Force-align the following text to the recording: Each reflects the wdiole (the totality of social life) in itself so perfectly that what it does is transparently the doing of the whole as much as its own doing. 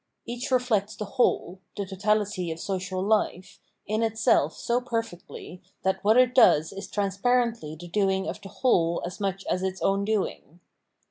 Each 0.25 0.49
reflects 0.49 0.95
the 0.95 1.05
wdiole 1.05 1.59
(the 1.77 1.85
totality 1.85 2.49
of 2.49 2.59
social 2.59 3.03
life) 3.03 3.59
in 3.85 4.01
itself 4.01 4.57
so 4.57 4.81
perfectly 4.81 5.61
that 5.83 6.03
what 6.03 6.17
it 6.17 6.33
does 6.33 6.73
is 6.73 6.87
transparently 6.89 7.75
the 7.79 7.87
doing 7.87 8.27
of 8.27 8.41
the 8.41 8.49
whole 8.49 9.03
as 9.05 9.19
much 9.19 9.45
as 9.45 9.61
its 9.61 9.79
own 9.83 10.03
doing. 10.03 10.59